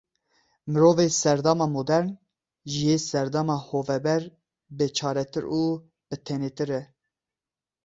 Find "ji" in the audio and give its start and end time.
2.71-2.81